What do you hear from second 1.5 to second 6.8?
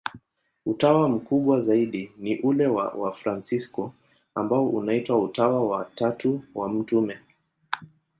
zaidi ni ule wa Wafransisko, ambao unaitwa Utawa wa Tatu wa